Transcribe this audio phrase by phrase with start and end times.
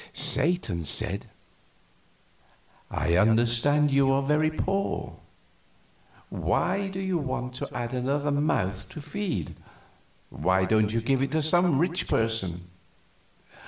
[0.13, 1.27] Satan said:
[2.89, 5.17] "I understand you are very poor.
[6.31, 9.55] Why do you want to add another mouth to feed?
[10.31, 12.63] Why don't you give it to some rich person?"